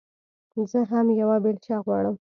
زه 0.71 0.79
هم 0.91 1.07
يوه 1.21 1.37
بېلچه 1.43 1.75
غواړم. 1.85 2.15